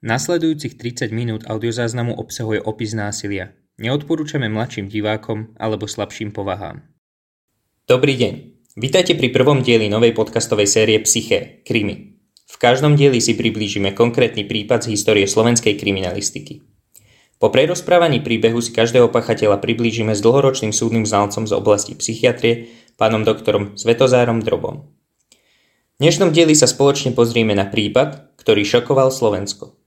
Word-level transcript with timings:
Nasledujúcich 0.00 0.80
30 0.80 1.12
minút 1.12 1.44
audiozáznamu 1.44 2.16
obsahuje 2.16 2.56
opis 2.64 2.96
násilia. 2.96 3.52
Neodporúčame 3.76 4.48
mladším 4.48 4.88
divákom 4.88 5.52
alebo 5.60 5.84
slabším 5.84 6.32
povahám. 6.32 6.88
Dobrý 7.84 8.16
deň. 8.16 8.34
Vítajte 8.80 9.12
pri 9.12 9.28
prvom 9.28 9.60
dieli 9.60 9.92
novej 9.92 10.16
podcastovej 10.16 10.72
série 10.72 10.96
Psyché, 11.04 11.60
Krimi. 11.68 12.16
V 12.48 12.56
každom 12.56 12.96
dieli 12.96 13.20
si 13.20 13.36
priblížime 13.36 13.92
konkrétny 13.92 14.48
prípad 14.48 14.88
z 14.88 14.96
histórie 14.96 15.28
slovenskej 15.28 15.76
kriminalistiky. 15.76 16.64
Po 17.36 17.52
prerozprávaní 17.52 18.24
príbehu 18.24 18.64
si 18.64 18.72
každého 18.72 19.12
pachateľa 19.12 19.60
priblížime 19.60 20.16
s 20.16 20.24
dlhoročným 20.24 20.72
súdnym 20.72 21.04
znalcom 21.04 21.44
z 21.44 21.52
oblasti 21.52 21.92
psychiatrie, 21.92 22.72
pánom 22.96 23.20
doktorom 23.20 23.76
Svetozárom 23.76 24.40
Drobom. 24.40 24.96
V 25.28 25.98
dnešnom 26.00 26.32
dieli 26.32 26.56
sa 26.56 26.64
spoločne 26.64 27.12
pozrieme 27.12 27.52
na 27.52 27.68
prípad, 27.68 28.40
ktorý 28.40 28.64
šokoval 28.64 29.12
Slovensko. 29.12 29.79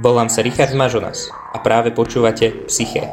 Volám 0.00 0.32
sa 0.32 0.40
Richard 0.40 0.72
Mažonas 0.72 1.28
a 1.52 1.60
práve 1.60 1.92
počúvate 1.92 2.64
Psyché. 2.64 3.12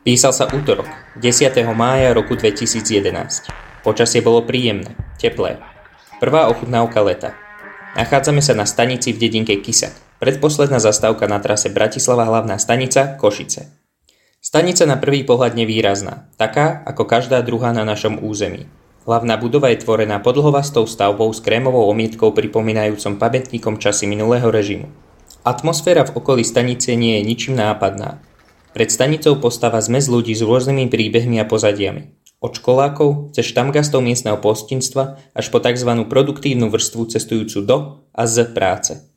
Písal 0.00 0.32
sa 0.32 0.48
útorok, 0.48 0.88
10. 1.20 1.60
mája 1.76 2.16
roku 2.16 2.40
2011. 2.40 3.52
Počasie 3.84 4.24
bolo 4.24 4.48
príjemné, 4.48 4.96
teplé. 5.20 5.60
Prvá 6.24 6.48
ochutnávka 6.48 7.04
leta. 7.04 7.36
Nachádzame 8.00 8.40
sa 8.40 8.56
na 8.56 8.64
stanici 8.64 9.12
v 9.12 9.20
dedinke 9.20 9.60
Kisak. 9.60 10.05
Predposledná 10.26 10.82
zastávka 10.82 11.30
na 11.30 11.38
trase 11.38 11.70
Bratislava 11.70 12.26
hlavná 12.26 12.58
stanica 12.58 13.14
Košice. 13.14 13.70
Stanica 14.42 14.82
na 14.82 14.98
prvý 14.98 15.22
pohľad 15.22 15.54
nevýrazná, 15.54 16.26
taká 16.34 16.82
ako 16.82 17.06
každá 17.06 17.46
druhá 17.46 17.70
na 17.70 17.86
našom 17.86 18.18
území. 18.18 18.66
Hlavná 19.06 19.38
budova 19.38 19.70
je 19.70 19.86
tvorená 19.86 20.18
podlhovastou 20.18 20.82
stavbou 20.90 21.30
s 21.30 21.38
krémovou 21.38 21.86
omietkou 21.86 22.34
pripomínajúcom 22.34 23.22
pamätníkom 23.22 23.78
časy 23.78 24.10
minulého 24.10 24.50
režimu. 24.50 24.90
Atmosféra 25.46 26.02
v 26.02 26.18
okolí 26.18 26.42
stanice 26.42 26.98
nie 26.98 27.22
je 27.22 27.26
ničím 27.30 27.54
nápadná. 27.54 28.18
Pred 28.74 28.90
stanicou 28.90 29.38
postáva 29.38 29.78
zmes 29.78 30.10
ľudí 30.10 30.34
s 30.34 30.42
rôznymi 30.42 30.90
príbehmi 30.90 31.38
a 31.38 31.46
pozadiami. 31.46 32.34
Od 32.42 32.50
školákov, 32.50 33.30
cez 33.30 33.46
štamgastov 33.46 34.02
miestneho 34.02 34.42
postinstva 34.42 35.22
až 35.38 35.54
po 35.54 35.62
tzv. 35.62 36.02
produktívnu 36.10 36.66
vrstvu 36.66 37.14
cestujúcu 37.14 37.58
do 37.62 37.76
a 38.10 38.26
z 38.26 38.42
práce. 38.50 39.15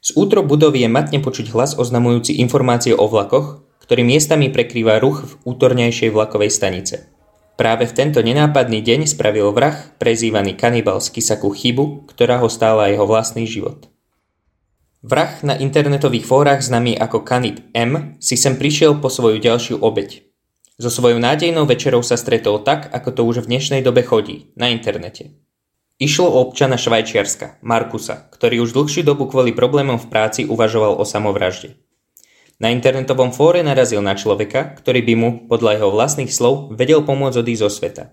Z 0.00 0.16
útro 0.16 0.40
budovy 0.40 0.84
je 0.84 0.90
matne 0.90 1.20
počuť 1.20 1.52
hlas 1.52 1.76
oznamujúci 1.76 2.40
informácie 2.40 2.96
o 2.96 3.04
vlakoch, 3.04 3.68
ktorý 3.84 4.00
miestami 4.00 4.48
prekrýva 4.48 4.96
ruch 4.96 5.28
v 5.28 5.32
útornejšej 5.44 6.08
vlakovej 6.08 6.48
stanice. 6.48 7.12
Práve 7.60 7.84
v 7.84 7.92
tento 7.92 8.24
nenápadný 8.24 8.80
deň 8.80 9.04
spravil 9.04 9.52
vrah, 9.52 9.76
prezývaný 10.00 10.56
kanibal 10.56 11.04
z 11.04 11.12
Kisaku 11.12 11.52
chybu, 11.52 12.08
ktorá 12.08 12.40
ho 12.40 12.48
stála 12.48 12.88
jeho 12.88 13.04
vlastný 13.04 13.44
život. 13.44 13.92
Vrah 15.04 15.36
na 15.44 15.56
internetových 15.60 16.24
fórach 16.24 16.60
známy 16.64 16.96
ako 16.96 17.20
Kanib 17.20 17.60
M 17.76 18.16
si 18.16 18.40
sem 18.40 18.56
prišiel 18.56 19.00
po 19.00 19.12
svoju 19.12 19.36
ďalšiu 19.36 19.80
obeď. 19.80 20.24
So 20.80 20.88
svojou 20.88 21.20
nádejnou 21.20 21.68
večerou 21.68 22.00
sa 22.00 22.16
stretol 22.16 22.64
tak, 22.64 22.88
ako 22.88 23.08
to 23.12 23.20
už 23.28 23.44
v 23.44 23.52
dnešnej 23.52 23.84
dobe 23.84 24.00
chodí, 24.00 24.48
na 24.56 24.72
internete. 24.72 25.36
Išlo 26.00 26.32
o 26.32 26.48
občana 26.48 26.80
Švajčiarska, 26.80 27.60
Markusa, 27.60 28.24
ktorý 28.32 28.64
už 28.64 28.72
dlhšiu 28.72 29.04
dobu 29.04 29.28
kvôli 29.28 29.52
problémom 29.52 30.00
v 30.00 30.08
práci 30.08 30.48
uvažoval 30.48 30.96
o 30.96 31.04
samovražde. 31.04 31.76
Na 32.56 32.72
internetovom 32.72 33.36
fóre 33.36 33.60
narazil 33.60 34.00
na 34.00 34.16
človeka, 34.16 34.80
ktorý 34.80 35.04
by 35.04 35.14
mu, 35.20 35.30
podľa 35.44 35.76
jeho 35.76 35.92
vlastných 35.92 36.32
slov, 36.32 36.72
vedel 36.72 37.04
pomôcť 37.04 37.44
odísť 37.44 37.60
zo 37.60 37.68
sveta. 37.68 38.04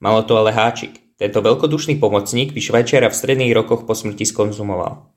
Malo 0.00 0.24
to 0.24 0.40
ale 0.40 0.56
háčik. 0.56 1.04
Tento 1.20 1.44
veľkodušný 1.44 2.00
pomocník 2.00 2.56
by 2.56 2.60
Švajčiara 2.64 3.12
v 3.12 3.18
stredných 3.20 3.52
rokoch 3.52 3.84
po 3.84 3.92
smrti 3.92 4.24
skonzumoval. 4.24 5.12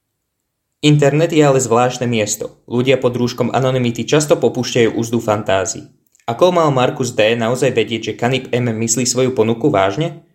Internet 0.83 1.31
je 1.31 1.47
ale 1.47 1.63
zvláštne 1.63 2.11
miesto. 2.11 2.59
Ľudia 2.67 2.99
pod 2.99 3.15
rúškom 3.15 3.55
anonymity 3.55 4.03
často 4.03 4.35
popúšťajú 4.35 4.99
úzdu 4.99 5.23
fantázii. 5.23 5.87
Ako 6.27 6.51
mal 6.51 6.75
Markus 6.75 7.15
D. 7.15 7.39
naozaj 7.39 7.71
vedieť, 7.71 8.11
že 8.11 8.17
Kanip 8.19 8.51
M 8.51 8.67
myslí 8.67 9.07
svoju 9.07 9.31
ponuku 9.31 9.71
vážne? 9.71 10.26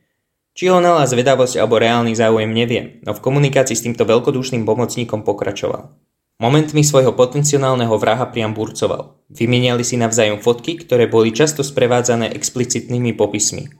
Či 0.52 0.68
ho 0.68 0.84
nala 0.84 1.08
zvedavosť 1.08 1.56
alebo 1.56 1.80
reálny 1.80 2.12
záujem 2.12 2.52
neviem, 2.52 3.00
no 3.08 3.16
v 3.16 3.24
komunikácii 3.24 3.72
s 3.72 3.84
týmto 3.88 4.04
veľkodušným 4.04 4.68
pomocníkom 4.68 5.24
pokračoval. 5.24 5.96
Momentmi 6.42 6.82
svojho 6.84 7.14
potenciálneho 7.16 7.94
vraha 7.96 8.28
priam 8.28 8.52
burcoval. 8.52 9.16
Vymieniali 9.32 9.86
si 9.86 9.96
navzájom 9.96 10.42
fotky, 10.42 10.74
ktoré 10.74 11.08
boli 11.08 11.30
často 11.30 11.62
sprevádzané 11.64 12.34
explicitnými 12.36 13.16
popismi. 13.16 13.70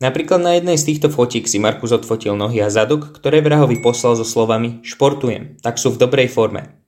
Napríklad 0.00 0.40
na 0.40 0.56
jednej 0.56 0.80
z 0.80 0.88
týchto 0.88 1.12
fotiek 1.12 1.44
si 1.44 1.60
Markus 1.60 1.92
odfotil 1.92 2.32
nohy 2.32 2.64
a 2.64 2.72
zadok, 2.72 3.12
ktoré 3.12 3.44
vrahovi 3.44 3.84
poslal 3.84 4.16
so 4.16 4.24
slovami 4.24 4.80
Športujem, 4.80 5.60
tak 5.60 5.76
sú 5.76 5.92
v 5.92 6.00
dobrej 6.00 6.32
forme. 6.32 6.80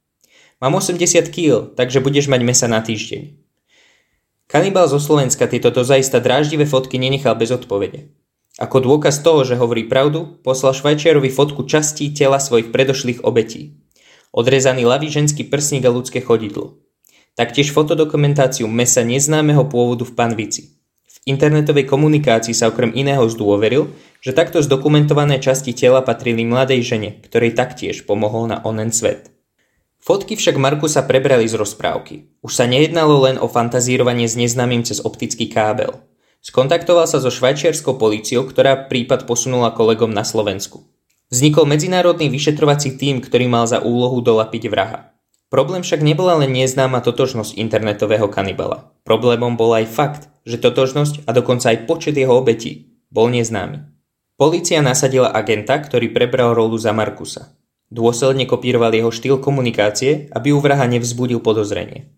Mám 0.65 0.81
80 0.81 1.29
kg, 1.29 1.77
takže 1.77 2.01
budeš 2.01 2.33
mať 2.33 2.41
mesa 2.41 2.65
na 2.65 2.81
týždeň. 2.81 3.37
Kanibal 4.49 4.89
zo 4.89 4.97
Slovenska 4.97 5.45
tieto 5.45 5.69
dozaista 5.69 6.17
dráždivé 6.25 6.65
fotky 6.65 6.97
nenechal 6.97 7.37
bez 7.37 7.53
odpovede. 7.53 8.09
Ako 8.61 8.85
dôkaz 8.85 9.25
toho, 9.25 9.49
že 9.49 9.57
hovorí 9.57 9.89
pravdu, 9.89 10.29
poslal 10.45 10.77
Švajčiarovi 10.77 11.33
fotku 11.33 11.65
častí 11.65 12.13
tela 12.13 12.37
svojich 12.37 12.69
predošlých 12.69 13.25
obetí. 13.25 13.81
Odrezaný 14.29 14.85
lavý 14.85 15.09
ženský 15.09 15.49
prsník 15.49 15.89
a 15.89 15.93
ľudské 15.93 16.21
chodidlo. 16.21 16.77
Taktiež 17.33 17.73
fotodokumentáciu 17.73 18.69
mesa 18.69 19.01
neznámeho 19.01 19.65
pôvodu 19.73 20.05
v 20.05 20.13
panvici. 20.13 20.77
V 21.09 21.17
internetovej 21.25 21.89
komunikácii 21.89 22.53
sa 22.53 22.69
okrem 22.69 22.93
iného 22.93 23.25
zdôveril, 23.25 23.89
že 24.21 24.37
takto 24.37 24.61
zdokumentované 24.61 25.41
časti 25.41 25.73
tela 25.73 26.05
patrili 26.05 26.45
mladej 26.45 26.85
žene, 26.85 27.25
ktorej 27.25 27.57
taktiež 27.57 28.05
pomohol 28.05 28.53
na 28.53 28.61
onen 28.69 28.93
svet. 28.93 29.33
Fotky 30.03 30.37
však 30.37 30.61
Markusa 30.61 31.07
prebrali 31.09 31.49
z 31.49 31.57
rozprávky. 31.57 32.43
Už 32.45 32.53
sa 32.53 32.69
nejednalo 32.69 33.25
len 33.25 33.41
o 33.41 33.49
fantazírovanie 33.49 34.29
s 34.29 34.37
neznámym 34.37 34.85
cez 34.85 35.01
optický 35.01 35.49
kábel. 35.49 36.05
Skontaktoval 36.43 37.07
sa 37.07 37.23
so 37.23 37.31
švajčiarskou 37.31 38.03
políciou, 38.03 38.43
ktorá 38.43 38.91
prípad 38.91 39.31
posunula 39.31 39.71
kolegom 39.71 40.11
na 40.11 40.27
Slovensku. 40.27 40.83
Vznikol 41.31 41.71
medzinárodný 41.71 42.27
vyšetrovací 42.29 42.99
tím, 42.99 43.23
ktorý 43.23 43.47
mal 43.47 43.71
za 43.71 43.79
úlohu 43.79 44.19
dolapiť 44.19 44.67
vraha. 44.67 45.15
Problém 45.55 45.87
však 45.87 46.03
nebola 46.03 46.43
len 46.43 46.51
neznáma 46.51 46.99
totožnosť 46.99 47.55
internetového 47.61 48.27
kanibala. 48.27 48.91
Problémom 49.07 49.55
bol 49.55 49.71
aj 49.71 49.87
fakt, 49.87 50.23
že 50.43 50.59
totožnosť 50.59 51.29
a 51.29 51.31
dokonca 51.31 51.71
aj 51.71 51.87
počet 51.87 52.19
jeho 52.19 52.35
obetí 52.35 52.91
bol 53.13 53.31
neznámy. 53.31 53.85
Polícia 54.35 54.83
nasadila 54.83 55.31
agenta, 55.31 55.79
ktorý 55.79 56.11
prebral 56.11 56.59
rolu 56.59 56.75
za 56.75 56.91
Markusa. 56.91 57.55
Dôsledne 57.93 58.49
kopíroval 58.49 58.91
jeho 58.91 59.13
štýl 59.13 59.39
komunikácie, 59.39 60.33
aby 60.33 60.51
u 60.51 60.59
vraha 60.59 60.89
nevzbudil 60.89 61.39
podozrenie. 61.45 62.11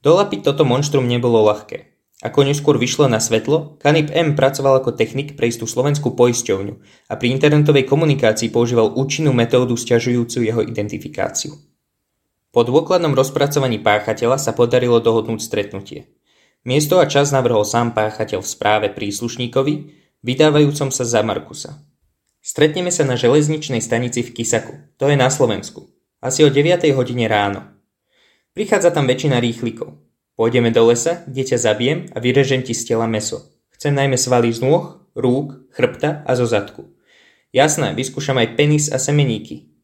Dolapiť 0.00 0.40
toto 0.42 0.64
monštrum 0.64 1.04
nebolo 1.04 1.44
ľahké. 1.46 1.97
Ako 2.18 2.42
neskôr 2.42 2.74
vyšlo 2.82 3.06
na 3.06 3.22
svetlo, 3.22 3.78
Kanip 3.78 4.10
M 4.10 4.34
pracoval 4.34 4.82
ako 4.82 4.98
technik 4.98 5.38
pre 5.38 5.54
istú 5.54 5.70
slovenskú 5.70 6.18
poisťovňu 6.18 6.74
a 7.06 7.14
pri 7.14 7.30
internetovej 7.30 7.86
komunikácii 7.86 8.50
používal 8.50 8.90
účinnú 8.98 9.30
metódu 9.30 9.78
stiažujúcu 9.78 10.38
jeho 10.42 10.62
identifikáciu. 10.66 11.54
Po 12.50 12.66
dôkladnom 12.66 13.14
rozpracovaní 13.14 13.78
páchateľa 13.78 14.34
sa 14.42 14.50
podarilo 14.50 14.98
dohodnúť 14.98 15.38
stretnutie. 15.38 16.10
Miesto 16.66 16.98
a 16.98 17.06
čas 17.06 17.30
navrhol 17.30 17.62
sám 17.62 17.94
páchateľ 17.94 18.42
v 18.42 18.50
správe 18.50 18.86
príslušníkovi, 18.90 19.74
vydávajúcom 20.26 20.90
sa 20.90 21.06
za 21.06 21.22
Markusa. 21.22 21.86
Stretneme 22.42 22.90
sa 22.90 23.06
na 23.06 23.14
železničnej 23.14 23.78
stanici 23.78 24.26
v 24.26 24.34
Kisaku, 24.34 24.74
to 24.98 25.06
je 25.06 25.14
na 25.14 25.30
Slovensku, 25.30 25.86
asi 26.18 26.42
o 26.42 26.50
9 26.50 26.82
hodine 26.98 27.30
ráno. 27.30 27.62
Prichádza 28.58 28.90
tam 28.90 29.06
väčšina 29.06 29.38
rýchlikov, 29.38 30.07
Pôjdeme 30.38 30.70
do 30.70 30.86
lesa, 30.86 31.26
kde 31.26 31.50
ťa 31.50 31.58
zabijem 31.58 32.06
a 32.14 32.22
vyrežem 32.22 32.62
ti 32.62 32.70
z 32.70 32.94
tela 32.94 33.10
meso. 33.10 33.50
Chcem 33.74 33.90
najmä 33.90 34.14
svaly 34.14 34.54
z 34.54 34.62
nôh, 34.62 35.02
rúk, 35.18 35.66
chrbta 35.74 36.22
a 36.22 36.38
zo 36.38 36.46
zadku. 36.46 36.94
Jasné, 37.50 37.90
vyskúšam 37.98 38.38
aj 38.38 38.54
penis 38.54 38.86
a 38.86 39.02
semeníky. 39.02 39.74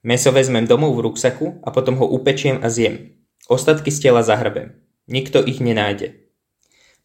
Meso 0.00 0.32
vezmem 0.32 0.64
domov 0.64 0.96
v 0.96 1.12
ruksaku 1.12 1.60
a 1.60 1.68
potom 1.76 2.00
ho 2.00 2.08
upečiem 2.08 2.64
a 2.64 2.72
zjem. 2.72 3.20
Ostatky 3.52 3.92
z 3.92 4.08
tela 4.08 4.24
zahrbem. 4.24 4.80
Nikto 5.12 5.44
ich 5.44 5.60
nenájde. 5.60 6.24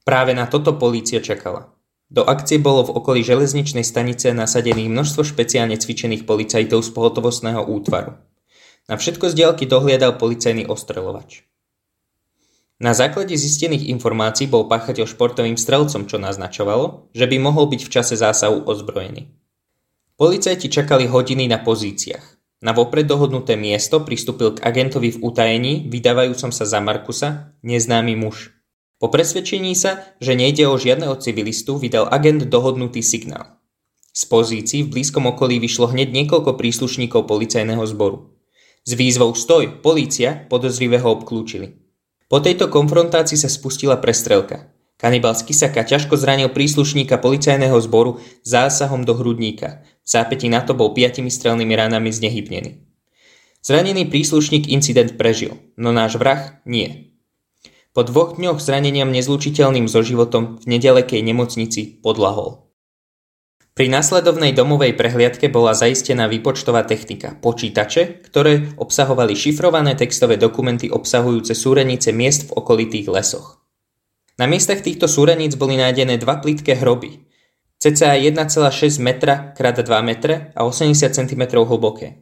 Práve 0.08 0.32
na 0.32 0.48
toto 0.48 0.80
polícia 0.80 1.20
čakala. 1.20 1.76
Do 2.08 2.24
akcie 2.24 2.56
bolo 2.56 2.88
v 2.88 2.96
okolí 2.96 3.20
železničnej 3.20 3.84
stanice 3.84 4.32
nasadených 4.32 4.88
množstvo 4.88 5.28
špeciálne 5.28 5.76
cvičených 5.76 6.24
policajtov 6.24 6.88
z 6.88 6.90
pohotovostného 6.96 7.68
útvaru. 7.68 8.16
Na 8.88 8.96
všetko 8.96 9.28
z 9.28 9.60
dohliadal 9.68 10.16
policajný 10.16 10.72
ostreľovač. 10.72 11.51
Na 12.82 12.98
základe 12.98 13.38
zistených 13.38 13.94
informácií 13.94 14.50
bol 14.50 14.66
páchateľ 14.66 15.06
športovým 15.06 15.54
strelcom, 15.54 16.10
čo 16.10 16.18
naznačovalo, 16.18 17.14
že 17.14 17.30
by 17.30 17.38
mohol 17.38 17.70
byť 17.70 17.82
v 17.86 17.94
čase 17.94 18.18
zásahu 18.18 18.66
ozbrojený. 18.66 19.30
Policajti 20.18 20.66
čakali 20.66 21.06
hodiny 21.06 21.46
na 21.46 21.62
pozíciách. 21.62 22.42
Na 22.66 22.74
vopred 22.74 23.06
dohodnuté 23.06 23.54
miesto 23.54 24.02
pristúpil 24.02 24.58
k 24.58 24.66
agentovi 24.66 25.14
v 25.14 25.22
utajení, 25.22 25.74
vydávajúcom 25.94 26.50
sa 26.50 26.66
za 26.66 26.82
Markusa, 26.82 27.54
neznámy 27.62 28.18
muž. 28.18 28.50
Po 28.98 29.14
presvedčení 29.14 29.78
sa, 29.78 30.18
že 30.18 30.34
nejde 30.34 30.66
o 30.66 30.74
žiadneho 30.74 31.18
civilistu, 31.22 31.78
vydal 31.78 32.10
agent 32.10 32.50
dohodnutý 32.50 33.06
signál. 33.06 33.62
Z 34.14 34.26
pozícií 34.30 34.86
v 34.86 34.94
blízkom 34.98 35.30
okolí 35.30 35.58
vyšlo 35.58 35.90
hneď 35.90 36.14
niekoľko 36.14 36.58
príslušníkov 36.58 37.30
policajného 37.30 37.82
zboru. 37.86 38.38
S 38.86 38.94
výzvou 38.98 39.34
Stoj, 39.34 39.82
polícia 39.86 40.46
podozrivého 40.50 41.06
obklúčili. 41.06 41.81
Po 42.32 42.40
tejto 42.40 42.72
konfrontácii 42.72 43.36
sa 43.36 43.52
spustila 43.52 44.00
prestrelka. 44.00 44.72
Kanibal 44.96 45.36
z 45.36 45.52
Kisaka 45.52 45.84
ťažko 45.84 46.16
zranil 46.16 46.48
príslušníka 46.48 47.20
policajného 47.20 47.76
zboru 47.84 48.24
zásahom 48.48 49.04
do 49.04 49.20
hrudníka. 49.20 49.84
V 50.06 50.08
zápätí 50.08 50.48
na 50.48 50.64
to 50.64 50.72
bol 50.72 50.96
piatimi 50.96 51.28
strelnými 51.28 51.76
ranami 51.76 52.08
znehybnený. 52.08 52.88
Zranený 53.60 54.08
príslušník 54.08 54.72
incident 54.72 55.20
prežil, 55.20 55.60
no 55.76 55.92
náš 55.92 56.16
vrah 56.16 56.64
nie. 56.64 57.12
Po 57.92 58.08
dvoch 58.08 58.40
dňoch 58.40 58.64
zraneniam 58.64 59.12
nezlučiteľným 59.12 59.92
so 59.92 60.00
životom 60.00 60.56
v 60.64 60.80
nedalekej 60.80 61.20
nemocnici 61.20 62.00
podlahol. 62.00 62.71
Pri 63.72 63.88
následovnej 63.88 64.52
domovej 64.52 65.00
prehliadke 65.00 65.48
bola 65.48 65.72
zaistená 65.72 66.28
výpočtová 66.28 66.84
technika, 66.84 67.40
počítače, 67.40 68.20
ktoré 68.28 68.76
obsahovali 68.76 69.32
šifrované 69.32 69.96
textové 69.96 70.36
dokumenty 70.36 70.92
obsahujúce 70.92 71.56
súrenice 71.56 72.12
miest 72.12 72.52
v 72.52 72.60
okolitých 72.60 73.08
lesoch. 73.08 73.64
Na 74.36 74.44
miestach 74.44 74.84
týchto 74.84 75.08
súreníc 75.08 75.56
boli 75.56 75.80
nájdené 75.80 76.20
dva 76.20 76.44
plitké 76.44 76.84
hroby, 76.84 77.24
cca 77.80 78.20
1,6 78.20 79.00
metra 79.00 79.56
x 79.56 79.64
2 79.64 79.88
metre 80.04 80.52
a 80.52 80.68
80 80.68 81.08
cm 81.08 81.44
hlboké. 81.56 82.20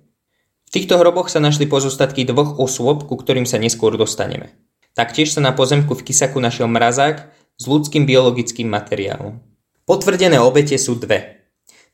V 0.68 0.70
týchto 0.70 1.02
hroboch 1.02 1.34
sa 1.34 1.42
našli 1.42 1.66
pozostatky 1.66 2.30
dvoch 2.30 2.62
osôb, 2.62 3.10
ku 3.10 3.18
ktorým 3.18 3.50
sa 3.50 3.58
neskôr 3.58 3.98
dostaneme. 3.98 4.54
Taktiež 4.94 5.34
sa 5.34 5.42
na 5.42 5.58
pozemku 5.58 5.98
v 5.98 6.06
Kisaku 6.06 6.38
našiel 6.38 6.70
mrazák 6.70 7.26
s 7.58 7.64
ľudským 7.66 8.06
biologickým 8.06 8.70
materiálom. 8.70 9.42
Potvrdené 9.90 10.38
obete 10.38 10.78
sú 10.78 10.94
dve. 11.02 11.39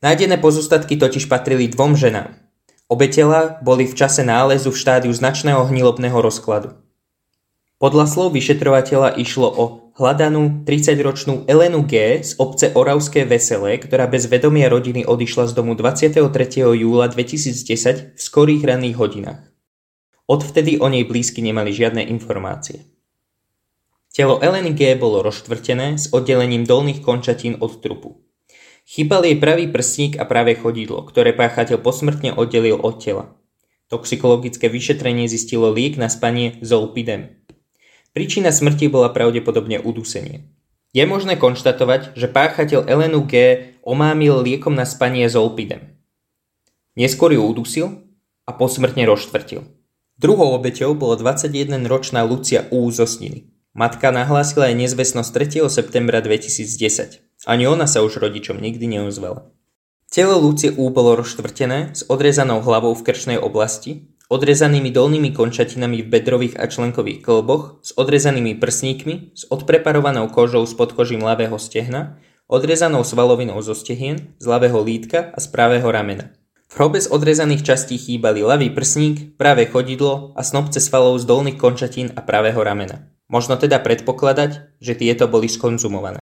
Nájdené 0.04 0.36
pozostatky 0.36 1.00
totiž 1.00 1.24
patrili 1.24 1.72
dvom 1.72 1.96
ženám. 1.96 2.36
Obe 2.86 3.08
tela 3.08 3.58
boli 3.64 3.88
v 3.88 3.96
čase 3.96 4.22
nálezu 4.22 4.70
v 4.70 4.78
štádiu 4.78 5.12
značného 5.12 5.66
hnilobného 5.66 6.20
rozkladu. 6.20 6.76
Podľa 7.76 8.04
slov 8.08 8.32
vyšetrovateľa 8.32 9.20
išlo 9.20 9.48
o 9.52 9.64
hľadanú 9.96 10.64
30-ročnú 10.68 11.48
Elenu 11.48 11.84
G. 11.84 12.20
z 12.24 12.36
obce 12.36 12.72
Oravské 12.72 13.24
Veselé, 13.24 13.76
ktorá 13.80 14.08
bez 14.08 14.28
vedomia 14.28 14.68
rodiny 14.68 15.04
odišla 15.04 15.48
z 15.48 15.52
domu 15.56 15.72
23. 15.72 16.24
júla 16.76 17.08
2010 17.08 18.16
v 18.16 18.20
skorých 18.20 18.62
ranných 18.64 18.96
hodinách. 18.96 19.42
Odvtedy 20.28 20.80
o 20.80 20.88
nej 20.92 21.04
blízky 21.08 21.40
nemali 21.40 21.72
žiadne 21.72 22.04
informácie. 22.04 22.84
Telo 24.12 24.40
Eleny 24.40 24.72
G. 24.72 24.96
bolo 24.96 25.20
rozštvrtené 25.20 26.00
s 26.00 26.12
oddelením 26.12 26.64
dolných 26.64 27.04
končatín 27.04 27.60
od 27.60 27.80
trupu. 27.84 28.25
Chýbal 28.86 29.26
jej 29.26 29.34
pravý 29.34 29.66
prsník 29.66 30.14
a 30.14 30.22
pravé 30.30 30.54
chodidlo, 30.54 31.02
ktoré 31.02 31.34
páchateľ 31.34 31.82
posmrtne 31.82 32.30
oddelil 32.38 32.78
od 32.78 33.02
tela. 33.02 33.34
Toxikologické 33.90 34.70
vyšetrenie 34.70 35.26
zistilo 35.26 35.74
liek 35.74 35.98
na 35.98 36.06
spanie 36.06 36.62
zolpidem. 36.62 37.42
Príčina 38.14 38.54
smrti 38.54 38.86
bola 38.86 39.10
pravdepodobne 39.10 39.82
udusenie. 39.82 40.46
Je 40.94 41.02
možné 41.02 41.34
konštatovať, 41.34 42.14
že 42.14 42.30
páchateľ 42.30 42.86
Elenu 42.86 43.26
G. 43.26 43.34
omámil 43.82 44.38
liekom 44.46 44.78
na 44.78 44.86
spanie 44.86 45.26
zolpidem. 45.26 45.98
Neskôr 46.94 47.34
ju 47.34 47.42
udusil 47.42 48.06
a 48.46 48.54
posmrtne 48.54 49.02
rozštvrtil. 49.02 49.66
Druhou 50.14 50.54
obeťou 50.56 50.94
bola 50.94 51.18
21-ročná 51.18 52.22
Lucia 52.22 52.70
U. 52.70 52.86
zo. 52.94 53.04
Matka 53.74 54.14
nahlásila 54.14 54.70
aj 54.70 54.78
nezvestnosť 54.78 55.30
3. 55.66 55.74
septembra 55.74 56.22
2010. 56.22 57.25
Ani 57.46 57.70
ona 57.70 57.86
sa 57.86 58.02
už 58.02 58.18
rodičom 58.18 58.58
nikdy 58.58 58.90
neozvala. 58.90 59.48
Telo 60.10 60.42
Lucie 60.42 60.74
bolo 60.74 61.14
rozštvrtené 61.14 61.94
s 61.94 62.02
odrezanou 62.10 62.58
hlavou 62.60 62.92
v 62.98 63.04
krčnej 63.06 63.38
oblasti 63.38 64.10
odrezanými 64.26 64.90
dolnými 64.90 65.30
končatinami 65.30 66.02
v 66.02 66.10
bedrových 66.10 66.58
a 66.58 66.66
členkových 66.66 67.22
klboch, 67.22 67.78
s 67.82 67.94
odrezanými 67.94 68.58
prsníkmi, 68.58 69.38
s 69.38 69.46
odpreparovanou 69.46 70.26
kožou 70.34 70.66
z 70.66 70.74
podkožím 70.74 71.22
ľavého 71.22 71.54
stehna, 71.62 72.18
odrezanou 72.50 73.06
svalovinou 73.06 73.58
zo 73.62 73.74
stehien, 73.74 74.34
z 74.42 74.44
ľavého 74.50 74.82
lítka 74.82 75.30
a 75.30 75.38
z 75.38 75.46
pravého 75.50 75.86
ramena. 75.86 76.34
V 76.66 76.74
hrobe 76.74 76.98
z 76.98 77.06
odrezaných 77.06 77.62
častí 77.62 77.94
chýbali 77.94 78.42
ľavý 78.42 78.74
prsník, 78.74 79.38
pravé 79.38 79.70
chodidlo 79.70 80.34
a 80.34 80.42
snopce 80.42 80.82
svalov 80.82 81.22
z 81.22 81.24
dolných 81.30 81.58
končatín 81.62 82.10
a 82.18 82.20
pravého 82.26 82.58
ramena. 82.58 83.06
Možno 83.30 83.54
teda 83.54 83.78
predpokladať, 83.78 84.82
že 84.82 84.98
tieto 84.98 85.30
boli 85.30 85.46
skonzumované. 85.46 86.18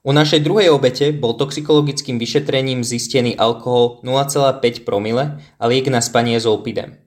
U 0.00 0.16
našej 0.16 0.40
druhej 0.40 0.72
obete 0.72 1.12
bol 1.12 1.36
toxikologickým 1.36 2.16
vyšetrením 2.16 2.80
zistený 2.80 3.36
alkohol 3.36 4.00
0,5 4.00 4.88
promile 4.88 5.44
a 5.60 5.64
liek 5.68 5.92
na 5.92 6.00
spanie 6.00 6.40
zolpidem. 6.40 7.04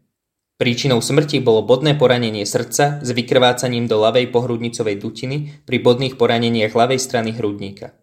Príčinou 0.62 1.02
smrti 1.02 1.42
bolo 1.42 1.66
bodné 1.66 1.98
poranenie 1.98 2.46
srdca 2.46 3.02
s 3.02 3.10
vykrvácaním 3.10 3.90
do 3.90 3.98
ľavej 3.98 4.30
pohrudnicovej 4.30 5.02
dutiny 5.02 5.66
pri 5.66 5.82
bodných 5.82 6.22
poraneniach 6.22 6.78
ľavej 6.78 7.02
strany 7.02 7.34
hrudníka. 7.34 7.98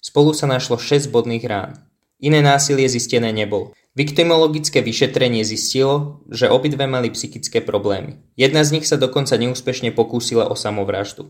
Spolu 0.00 0.32
sa 0.32 0.48
našlo 0.48 0.80
6 0.80 1.12
bodných 1.12 1.44
rán. 1.44 1.84
Iné 2.16 2.40
násilie 2.40 2.88
zistené 2.88 3.36
nebolo. 3.36 3.76
Viktimologické 3.92 4.80
vyšetrenie 4.80 5.44
zistilo, 5.44 6.24
že 6.32 6.48
obidve 6.48 6.88
mali 6.88 7.12
psychické 7.12 7.60
problémy. 7.60 8.16
Jedna 8.40 8.64
z 8.64 8.80
nich 8.80 8.88
sa 8.88 8.96
dokonca 8.96 9.36
neúspešne 9.36 9.92
pokúsila 9.92 10.48
o 10.48 10.56
samovraždu. 10.56 11.28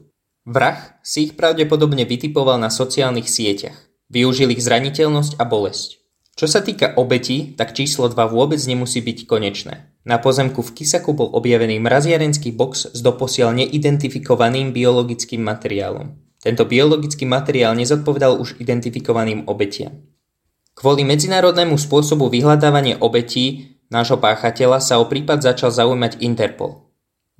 Vrah 0.50 0.98
si 1.06 1.30
ich 1.30 1.38
pravdepodobne 1.38 2.02
vytipoval 2.02 2.58
na 2.58 2.74
sociálnych 2.74 3.30
sieťach. 3.30 3.78
Využil 4.10 4.50
ich 4.50 4.58
zraniteľnosť 4.66 5.38
a 5.38 5.46
bolesť. 5.46 6.02
Čo 6.34 6.50
sa 6.50 6.58
týka 6.58 6.98
obetí, 6.98 7.54
tak 7.54 7.70
číslo 7.70 8.10
2 8.10 8.18
vôbec 8.34 8.58
nemusí 8.66 8.98
byť 8.98 9.30
konečné. 9.30 9.94
Na 10.02 10.18
pozemku 10.18 10.66
v 10.66 10.74
Kisaku 10.74 11.14
bol 11.14 11.30
objavený 11.30 11.78
mraziarenský 11.78 12.50
box 12.50 12.90
s 12.90 12.98
doposiaľ 12.98 13.62
neidentifikovaným 13.62 14.74
biologickým 14.74 15.38
materiálom. 15.38 16.18
Tento 16.42 16.66
biologický 16.66 17.30
materiál 17.30 17.78
nezodpovedal 17.78 18.42
už 18.42 18.58
identifikovaným 18.58 19.46
obetiam. 19.46 20.02
Kvôli 20.74 21.06
medzinárodnému 21.06 21.78
spôsobu 21.78 22.26
vyhľadávania 22.26 22.98
obetí 22.98 23.78
nášho 23.86 24.18
páchateľa 24.18 24.82
sa 24.82 24.98
o 24.98 25.06
prípad 25.06 25.46
začal 25.46 25.70
zaujímať 25.70 26.18
Interpol. 26.26 26.89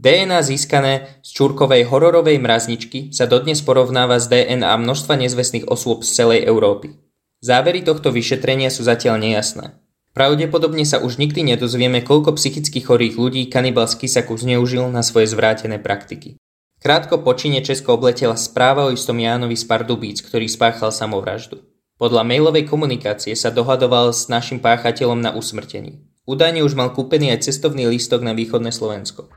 DNA 0.01 0.41
získané 0.41 1.21
z 1.21 1.29
čurkovej 1.37 1.85
hororovej 1.85 2.41
mrazničky 2.41 3.13
sa 3.13 3.29
dodnes 3.29 3.61
porovnáva 3.61 4.17
s 4.17 4.33
DNA 4.33 4.73
množstva 4.81 5.21
nezvestných 5.21 5.69
osôb 5.69 6.09
z 6.09 6.17
celej 6.17 6.49
Európy. 6.49 6.97
Závery 7.45 7.85
tohto 7.85 8.09
vyšetrenia 8.09 8.73
sú 8.73 8.81
zatiaľ 8.81 9.21
nejasné. 9.21 9.77
Pravdepodobne 10.17 10.89
sa 10.89 11.05
už 11.05 11.21
nikdy 11.21 11.45
nedozvieme, 11.53 12.01
koľko 12.01 12.41
psychicky 12.41 12.81
chorých 12.81 13.21
ľudí 13.21 13.43
kanibal 13.53 13.85
z 13.93 14.01
zneužil 14.25 14.89
na 14.89 15.05
svoje 15.05 15.29
zvrátené 15.29 15.77
praktiky. 15.77 16.41
Krátko 16.81 17.21
po 17.21 17.37
čine 17.37 17.61
Česko 17.61 18.01
obletela 18.01 18.41
správa 18.41 18.89
o 18.89 18.95
istom 18.97 19.21
Jánovi 19.21 19.53
z 19.53 19.69
Pardubíc, 19.69 20.25
ktorý 20.25 20.49
spáchal 20.49 20.97
samovraždu. 20.97 21.61
Podľa 22.01 22.25
mailovej 22.25 22.65
komunikácie 22.65 23.37
sa 23.37 23.53
dohadoval 23.53 24.17
s 24.17 24.33
našim 24.33 24.65
páchateľom 24.65 25.21
na 25.21 25.37
usmrtení. 25.37 26.09
Údajne 26.25 26.65
už 26.65 26.73
mal 26.73 26.89
kúpený 26.97 27.37
aj 27.37 27.53
cestovný 27.53 27.85
lístok 27.85 28.25
na 28.25 28.33
východné 28.33 28.73
Slovensko. 28.73 29.29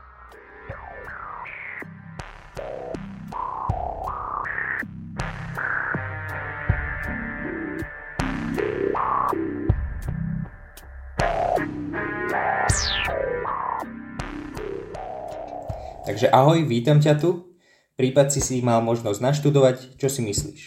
Takže 16.04 16.28
ahoj, 16.28 16.68
vítam 16.68 17.00
ťa 17.00 17.16
tu. 17.16 17.56
Prípad 17.96 18.28
si 18.28 18.44
si 18.44 18.60
mal 18.60 18.84
možnosť 18.84 19.24
naštudovať. 19.24 19.76
Čo 19.96 20.12
si 20.12 20.20
myslíš? 20.20 20.62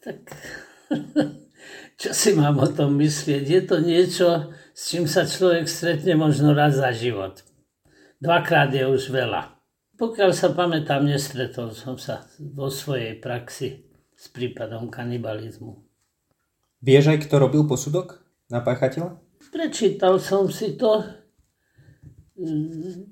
Tak, 0.00 0.24
čo 2.00 2.10
si 2.16 2.32
mám 2.32 2.56
o 2.56 2.68
tom 2.72 2.96
myslieť? 2.96 3.44
Je 3.44 3.60
to 3.68 3.84
niečo, 3.84 4.48
s 4.72 4.88
čím 4.88 5.04
sa 5.04 5.28
človek 5.28 5.68
stretne 5.68 6.16
možno 6.16 6.56
raz 6.56 6.80
za 6.80 6.88
život. 6.96 7.44
Dvakrát 8.16 8.72
je 8.72 8.88
už 8.88 9.12
veľa. 9.12 9.60
Pokiaľ 10.00 10.30
sa 10.32 10.56
pamätám, 10.56 11.04
nestretol 11.04 11.76
som 11.76 12.00
sa 12.00 12.24
vo 12.40 12.72
svojej 12.72 13.12
praxi 13.20 13.92
s 14.16 14.32
prípadom 14.32 14.88
kanibalizmu. 14.88 15.84
Vieš 16.80 17.12
aj, 17.12 17.28
kto 17.28 17.44
robil 17.44 17.68
posudok 17.68 18.24
na 18.48 18.64
páchateľa? 18.64 19.20
Prečítal 19.52 20.16
som 20.16 20.48
si 20.48 20.80
to, 20.80 21.04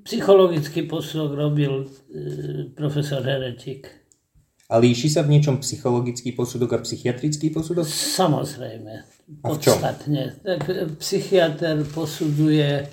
psychologický 0.04 0.82
posudok 0.86 1.32
robil 1.34 1.72
e, 1.82 1.86
profesor 2.74 3.22
Heretik. 3.22 3.90
A 4.66 4.78
líši 4.82 5.10
sa 5.10 5.22
v 5.22 5.38
niečom 5.38 5.62
psychologický 5.62 6.34
posudok 6.34 6.78
a 6.78 6.82
psychiatrický 6.82 7.54
posudok? 7.54 7.86
Samozrejme, 7.86 9.06
podstatne. 9.42 10.38
Tak 10.42 10.60
e, 10.70 10.74
psychiatr 10.98 11.86
posuduje 11.90 12.86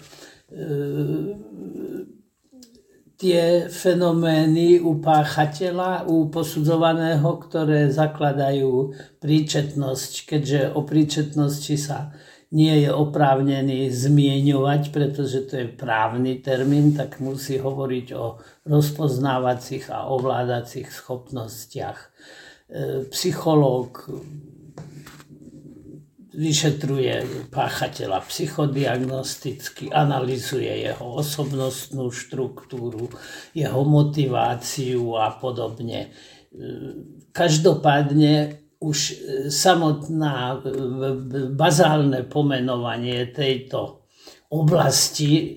tie 3.18 3.72
fenomény 3.72 4.84
u 4.84 5.00
páchateľa, 5.00 6.12
u 6.12 6.28
posudzovaného, 6.28 7.26
ktoré 7.40 7.88
zakladajú 7.88 8.94
príčetnosť, 9.24 10.12
keďže 10.28 10.60
o 10.76 10.84
príčetnosti 10.84 11.76
sa 11.80 12.12
nie 12.54 12.86
je 12.86 12.94
oprávnený 12.94 13.90
zmieňovať, 13.90 14.94
pretože 14.94 15.50
to 15.50 15.54
je 15.66 15.68
právny 15.74 16.38
termín, 16.38 16.94
tak 16.94 17.18
musí 17.18 17.58
hovoriť 17.58 18.08
o 18.14 18.38
rozpoznávacích 18.70 19.90
a 19.90 20.06
ovládacích 20.14 20.86
schopnostiach. 20.86 22.00
E, 22.00 22.08
psychológ 23.10 24.06
vyšetruje 26.34 27.50
páchateľa 27.50 28.26
psychodiagnosticky, 28.30 29.90
analizuje 29.90 30.90
jeho 30.90 31.22
osobnostnú 31.22 32.14
štruktúru, 32.14 33.10
jeho 33.58 33.82
motiváciu 33.82 35.18
a 35.18 35.34
podobne. 35.42 36.10
E, 36.10 36.62
každopádne 37.34 38.63
už 38.84 39.00
e, 39.00 39.16
samotná 39.48 40.60
e, 40.60 40.68
bazálne 41.56 42.28
pomenovanie 42.28 43.32
tejto 43.32 44.04
oblasti 44.52 45.32
e, 45.40 45.56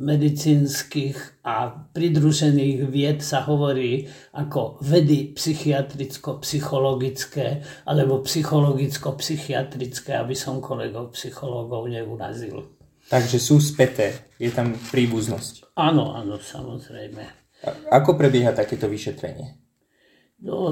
medicínskych 0.00 1.44
a 1.44 1.68
pridružených 1.92 2.88
vied 2.88 3.20
sa 3.20 3.44
hovorí 3.44 4.08
ako 4.32 4.80
vedy 4.80 5.36
psychiatricko-psychologické 5.36 7.60
alebo 7.84 8.24
psychologicko-psychiatrické, 8.24 10.16
aby 10.16 10.32
som 10.32 10.64
kolegov 10.64 11.12
psychológov 11.12 11.92
neurazil. 11.92 12.78
Takže 13.08 13.40
sú 13.40 13.56
späté, 13.60 14.12
je 14.36 14.52
tam 14.52 14.76
príbuznosť. 14.92 15.72
Áno, 15.80 16.12
áno, 16.12 16.36
samozrejme. 16.36 17.24
A 17.64 17.68
ako 17.98 18.20
prebieha 18.20 18.52
takéto 18.52 18.86
vyšetrenie? 18.86 19.67
No, 20.38 20.70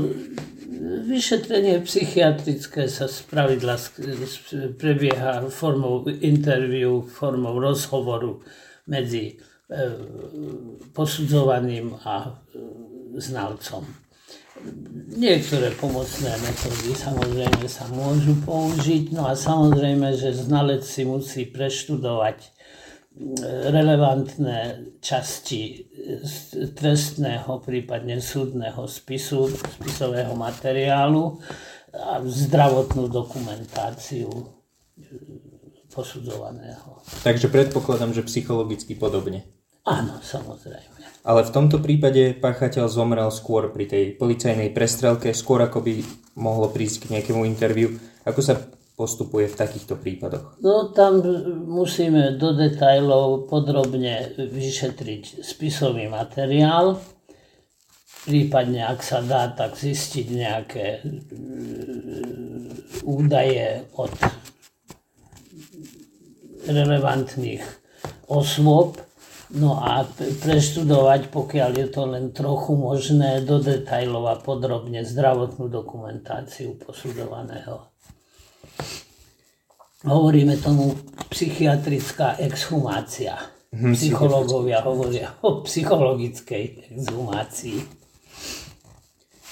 vyšetrenie 1.10 1.82
psychiatrické 1.82 2.86
sa 2.86 3.10
spravidla 3.10 3.74
prebieha 4.78 5.50
formou 5.50 6.06
interviu, 6.22 7.02
formou 7.02 7.58
rozhovoru 7.58 8.46
medzi 8.86 9.34
e, 9.34 9.34
posudzovaným 10.94 11.98
a 12.06 12.30
e, 12.30 12.32
znalcom. 13.18 13.82
Niektoré 15.18 15.74
pomocné 15.74 16.30
metódy 16.30 16.94
samozrejme 16.94 17.66
sa 17.66 17.90
môžu 17.90 18.38
použiť, 18.46 19.18
no 19.18 19.26
a 19.26 19.34
samozrejme, 19.34 20.14
že 20.14 20.30
znalec 20.30 20.86
si 20.86 21.02
musí 21.02 21.42
preštudovať 21.42 22.55
relevantné 23.72 24.92
časti 25.00 25.88
trestného, 26.76 27.64
prípadne 27.64 28.20
súdneho 28.20 28.84
spisu, 28.84 29.48
spisového 29.48 30.36
materiálu 30.36 31.40
a 31.96 32.20
zdravotnú 32.20 33.08
dokumentáciu 33.08 34.28
posudzovaného. 35.88 37.00
Takže 37.24 37.48
predpokladám, 37.48 38.12
že 38.12 38.28
psychologicky 38.28 38.92
podobne. 38.92 39.48
Áno, 39.88 40.20
samozrejme. 40.20 41.24
Ale 41.26 41.42
v 41.42 41.54
tomto 41.56 41.80
prípade 41.80 42.36
páchateľ 42.38 42.86
zomrel 42.86 43.32
skôr 43.32 43.72
pri 43.72 43.88
tej 43.88 44.04
policajnej 44.14 44.70
prestrelke, 44.70 45.32
skôr 45.32 45.64
ako 45.64 45.82
by 45.82 46.04
mohlo 46.36 46.68
prísť 46.70 47.08
k 47.08 47.10
nejakému 47.18 47.42
interviu. 47.48 47.96
Ako 48.28 48.44
sa 48.44 48.60
postupuje 48.96 49.52
v 49.52 49.58
takýchto 49.60 50.00
prípadoch? 50.00 50.56
No 50.64 50.88
tam 50.96 51.20
musíme 51.68 52.40
do 52.40 52.56
detajlov 52.56 53.44
podrobne 53.44 54.32
vyšetriť 54.34 55.44
spisový 55.44 56.08
materiál, 56.08 56.96
prípadne 58.24 58.88
ak 58.88 59.04
sa 59.04 59.20
dá, 59.20 59.52
tak 59.52 59.76
zistiť 59.76 60.26
nejaké 60.32 60.86
e, 60.96 61.00
údaje 63.04 63.84
od 64.00 64.10
relevantných 66.66 67.62
osôb, 68.26 68.98
no 69.54 69.78
a 69.78 70.02
preštudovať, 70.42 71.30
pokiaľ 71.30 71.70
je 71.78 71.86
to 71.86 72.02
len 72.10 72.34
trochu 72.34 72.74
možné, 72.74 73.46
do 73.46 73.62
detajlov 73.62 74.24
a 74.26 74.36
podrobne 74.42 75.06
zdravotnú 75.06 75.70
dokumentáciu 75.70 76.74
posudovaného. 76.82 77.95
Hovoríme 80.06 80.56
tomu 80.62 80.94
psychiatrická 81.34 82.38
exhumácia. 82.38 83.34
Hmm, 83.74 83.90
Psychológovia 83.90 84.80
hovoria 84.86 85.34
o 85.42 85.66
psychologickej 85.66 86.94
exhumácii. 86.94 87.82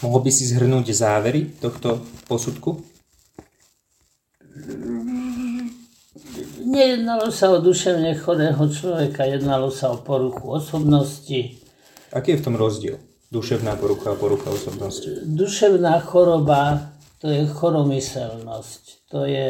Mohol 0.06 0.20
by 0.22 0.30
si 0.30 0.44
zhrnúť 0.46 0.94
závery 0.94 1.58
tohto 1.58 1.98
posudku? 2.30 2.78
Nejednalo 6.62 7.34
sa 7.34 7.50
o 7.50 7.58
duševne 7.58 8.14
chorého 8.14 8.62
človeka, 8.70 9.26
jednalo 9.26 9.74
sa 9.74 9.90
o 9.90 9.98
poruchu 9.98 10.54
osobnosti. 10.54 11.58
Aký 12.14 12.38
je 12.38 12.40
v 12.40 12.44
tom 12.46 12.54
rozdiel? 12.54 13.02
Duševná 13.34 13.74
porucha 13.74 14.14
a 14.14 14.18
porucha 14.18 14.54
osobnosti? 14.54 15.10
Duševná 15.26 15.98
choroba 16.06 16.93
to 17.24 17.32
je 17.32 17.48
choromyselnosť, 17.48 19.08
to 19.08 19.24
je 19.24 19.48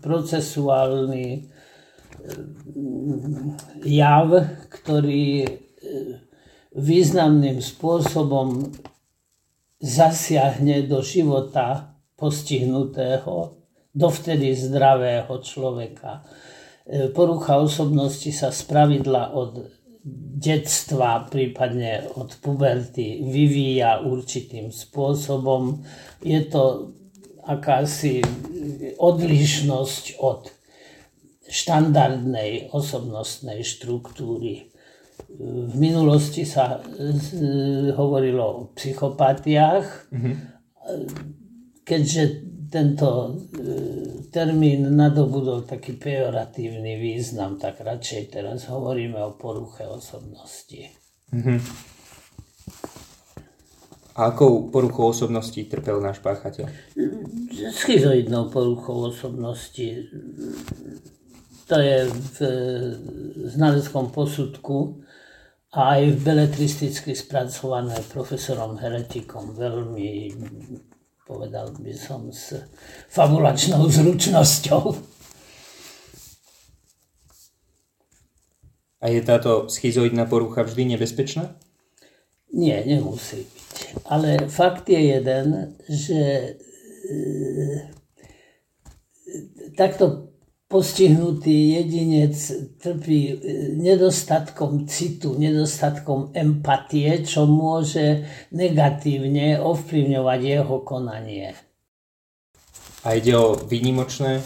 procesuálny 0.00 1.26
eh, 1.36 1.48
jav, 3.84 4.32
ktorý 4.72 5.44
eh, 5.44 5.52
významným 6.72 7.60
spôsobom 7.60 8.72
zasiahne 9.76 10.88
do 10.88 11.04
života 11.04 12.00
postihnutého, 12.16 13.60
dovtedy 13.92 14.56
zdravého 14.56 15.36
človeka. 15.44 16.24
Eh, 16.88 17.12
porucha 17.12 17.60
osobnosti 17.60 18.32
sa 18.32 18.48
spravidla 18.48 19.36
od 19.36 19.68
detstva, 20.04 21.24
prípadne 21.32 22.04
od 22.20 22.36
puberty 22.44 23.24
vyvíja 23.24 24.04
určitým 24.04 24.68
spôsobom. 24.68 25.80
Je 26.20 26.44
to 26.44 26.92
akási 27.44 28.20
odlišnosť 29.00 30.20
od 30.20 30.52
štandardnej 31.48 32.68
osobnostnej 32.72 33.64
štruktúry. 33.64 34.68
V 35.34 35.74
minulosti 35.76 36.44
sa 36.44 36.84
hovorilo 37.96 38.44
o 38.44 38.60
psychopatiách, 38.76 39.86
mm-hmm. 40.12 40.34
keďže 41.84 42.22
tento 42.74 43.06
e, 43.06 43.30
termín 44.34 44.98
nadobudol 44.98 45.62
taký 45.62 45.94
pejoratívny 45.94 46.98
význam, 46.98 47.54
tak 47.54 47.78
radšej 47.78 48.34
teraz 48.34 48.66
hovoríme 48.66 49.14
o 49.22 49.38
poruche 49.38 49.86
osobnosti. 49.86 50.90
Mm-hmm. 51.30 51.58
A 54.18 54.34
akou 54.34 54.70
poruchou 54.74 55.14
osobnosti 55.14 55.58
trpel 55.70 56.02
náš 56.02 56.18
páchateľ? 56.18 56.66
Schizoidnou 57.74 58.50
poruchou 58.50 59.10
osobnosti. 59.10 60.10
To 61.70 61.76
je 61.78 62.10
v 62.10 62.36
znaleckom 63.54 64.10
posudku 64.10 65.02
a 65.74 65.98
aj 65.98 66.14
v 66.14 66.18
beletristicky 66.22 67.14
spracované 67.14 67.98
profesorom 68.06 68.78
Heretikom 68.78 69.58
veľmi 69.58 70.10
povedal 71.24 71.72
by 71.80 71.92
som, 71.96 72.28
s 72.28 72.52
zručnosťou. 73.88 74.82
A 79.04 79.12
je 79.12 79.20
táto 79.20 79.68
schizoidná 79.68 80.24
porucha 80.24 80.64
vždy 80.64 80.96
nebezpečná? 80.96 81.52
Nie, 82.56 82.80
nemusí 82.88 83.44
byť. 83.44 83.64
Ale 84.08 84.48
fakt 84.48 84.88
je 84.88 85.00
jeden, 85.00 85.76
že 85.84 86.20
e, 86.24 87.12
takto 89.76 90.33
postihnutý 90.74 91.78
jedinec 91.78 92.34
trpí 92.82 93.20
e, 93.30 93.34
nedostatkom 93.78 94.90
citu, 94.90 95.38
nedostatkom 95.38 96.34
empatie, 96.34 97.22
čo 97.22 97.46
môže 97.46 98.26
negatívne 98.50 99.62
ovplyvňovať 99.62 100.40
jeho 100.42 100.76
konanie. 100.82 101.54
A 103.06 103.14
ide 103.14 103.36
o 103.38 103.54
výnimočné, 103.54 104.40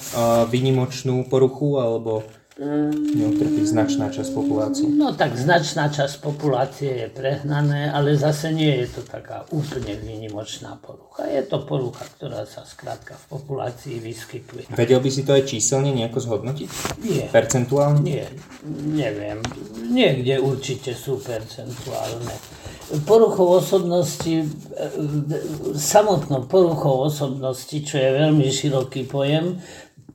výnimočnú 0.51 1.31
poruchu 1.31 1.79
alebo 1.79 2.27
Neutrpí 2.59 3.63
značná 3.63 4.11
časť 4.11 4.35
populácie. 4.35 4.91
No 4.91 5.15
tak 5.15 5.39
značná 5.39 5.95
časť 5.95 6.19
populácie 6.19 6.91
je 6.91 7.07
prehnané, 7.07 7.87
ale 7.87 8.19
zase 8.19 8.51
nie 8.51 8.83
je 8.83 8.99
to 8.99 9.07
taká 9.07 9.47
úplne 9.55 9.95
výnimočná 9.95 10.75
porucha. 10.83 11.23
Je 11.31 11.47
to 11.47 11.63
porucha, 11.63 12.03
ktorá 12.19 12.43
sa 12.51 12.67
skrátka 12.67 13.15
v 13.15 13.39
populácii 13.39 14.03
vyskytuje. 14.03 14.75
Vedel 14.75 14.99
by 14.99 15.07
si 15.07 15.23
to 15.23 15.39
aj 15.39 15.47
číselne 15.47 15.95
nejako 15.95 16.19
zhodnotiť? 16.19 16.69
Nie. 17.07 17.31
Percentuálne? 17.31 18.03
Nie, 18.03 18.27
neviem. 18.91 19.39
Niekde 19.95 20.43
určite 20.43 20.99
sú 20.99 21.23
percentuálne. 21.23 22.35
Poruchou 23.07 23.63
osobnosti, 23.63 24.35
e, 24.35 24.43
e, 24.43 24.89
samotnou 25.79 26.51
poruchou 26.51 27.07
osobnosti, 27.07 27.77
čo 27.85 28.01
je 28.01 28.09
veľmi 28.19 28.49
široký 28.51 29.07
pojem, 29.07 29.61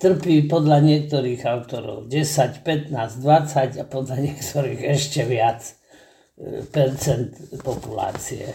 trpí 0.03 0.51
podľa 0.51 0.83
niektorých 0.83 1.47
autorov 1.47 2.11
10, 2.11 2.59
15, 2.91 2.91
20 2.91 3.79
a 3.79 3.83
podľa 3.87 4.17
niektorých 4.19 4.81
ešte 4.91 5.23
viac 5.23 5.63
e, 5.63 6.67
percent 6.67 7.31
populácie. 7.63 8.51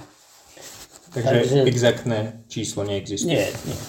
Takže, 1.08 1.24
Takže 1.24 1.58
exaktné 1.64 2.18
číslo 2.52 2.84
neexistuje. 2.84 3.32
Nie, 3.32 3.48
nie. 3.48 3.80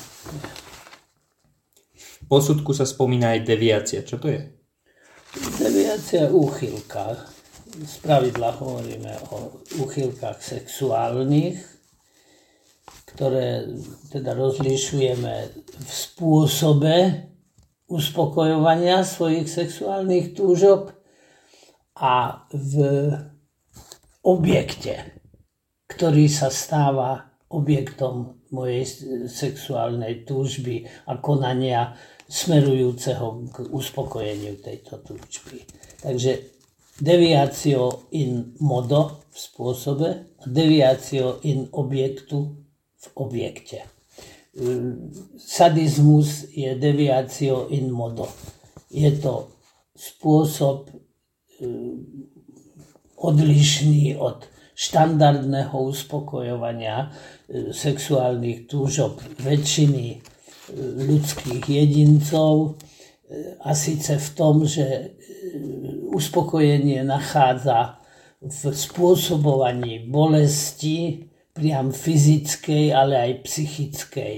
V 1.99 2.25
posudku 2.31 2.71
sa 2.71 2.87
spomína 2.87 3.35
aj 3.35 3.39
deviácia. 3.43 4.07
Čo 4.07 4.23
to 4.23 4.31
je? 4.31 4.55
Deviácia 5.59 6.31
úchylka. 6.31 7.19
Z 7.69 8.01
pravidla 8.01 8.55
hovoríme 8.55 9.13
o 9.35 9.61
úchylkách 9.83 10.39
sexuálnych, 10.39 11.59
ktoré 13.13 13.67
teda 14.09 14.31
rozlišujeme 14.33 15.35
v 15.59 15.89
spôsobe, 15.91 16.95
uspokojovania 17.89 19.01
svojich 19.01 19.49
sexuálnych 19.49 20.37
túžob 20.37 20.93
a 21.97 22.45
v 22.53 22.75
objekte, 24.23 25.19
ktorý 25.89 26.29
sa 26.29 26.53
stáva 26.53 27.33
objektom 27.49 28.45
mojej 28.53 28.85
sexuálnej 29.25 30.25
túžby 30.25 30.85
a 31.09 31.17
konania 31.17 31.97
smerujúceho 32.29 33.49
k 33.49 33.55
uspokojeniu 33.73 34.61
tejto 34.61 35.01
túžby. 35.01 35.65
Takže 36.05 36.45
deviácio 37.01 38.09
in 38.13 38.53
modo 38.61 39.25
v 39.33 39.37
spôsobe 39.37 40.09
a 40.37 40.43
deviácio 40.45 41.41
in 41.49 41.65
objektu 41.73 42.53
v 43.01 43.05
objekte 43.17 43.98
sadizmus 45.37 46.51
je 46.51 46.75
deviácio 46.75 47.67
in 47.71 47.91
modo. 47.91 48.27
Je 48.89 49.11
to 49.19 49.55
spôsob 49.95 50.91
odlišný 53.19 54.15
od 54.15 54.47
štandardného 54.79 55.75
uspokojovania 55.75 57.11
sexuálnych 57.75 58.71
túžob 58.71 59.19
väčšiny 59.43 60.23
ľudských 60.79 61.63
jedincov 61.67 62.79
a 63.59 63.75
síce 63.75 64.15
v 64.15 64.29
tom, 64.33 64.63
že 64.63 65.19
uspokojenie 66.15 67.03
nachádza 67.03 67.99
v 68.39 68.71
spôsobovaní 68.71 70.07
bolesti, 70.07 71.28
priam 71.59 71.91
fyzickej, 71.91 72.95
ale 72.95 73.19
aj 73.19 73.31
psychickej. 73.43 74.37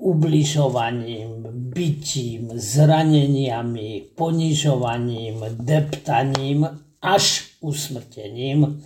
Ubližovaním, 0.00 1.44
bytím, 1.68 2.56
zraneniami, 2.56 4.16
ponižovaním, 4.16 5.60
deptaním 5.60 6.64
až 7.04 7.52
usmrtením. 7.60 8.80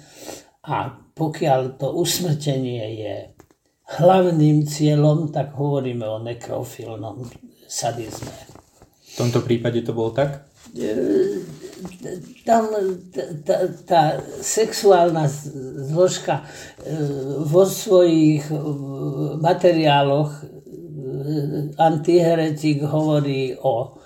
A 0.67 0.99
pokiaľ 1.15 1.79
to 1.79 1.95
usmrtenie 1.95 2.83
je 2.99 3.17
hlavným 4.03 4.67
cieľom, 4.67 5.31
tak 5.31 5.55
hovoríme 5.55 6.03
o 6.03 6.19
nekrofilnom 6.19 7.31
sadizme. 7.71 8.35
V 9.12 9.15
tomto 9.15 9.45
prípade 9.45 9.85
to 9.87 9.95
bolo 9.95 10.11
tak? 10.11 10.52
Tam 12.45 12.64
tá, 13.45 13.57
tá 13.85 14.02
sexuálna 14.41 15.29
zložka 15.93 16.41
e, 16.41 16.45
vo 17.45 17.69
svojich 17.69 18.49
e, 18.49 18.57
materiáloch 19.37 20.33
e, 20.33 20.44
antiheretik 21.77 22.88
hovorí 22.88 23.53
o 23.61 24.01